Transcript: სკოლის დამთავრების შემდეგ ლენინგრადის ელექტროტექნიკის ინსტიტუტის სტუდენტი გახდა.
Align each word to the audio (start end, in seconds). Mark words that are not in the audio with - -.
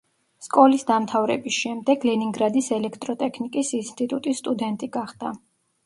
სკოლის 0.45 0.85
დამთავრების 0.87 1.59
შემდეგ 1.65 2.09
ლენინგრადის 2.11 2.73
ელექტროტექნიკის 2.81 3.73
ინსტიტუტის 3.83 4.45
სტუდენტი 4.47 4.95
გახდა. 5.01 5.41